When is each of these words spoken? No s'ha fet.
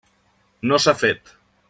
No 0.71 0.79
s'ha 0.85 0.95
fet. 1.03 1.33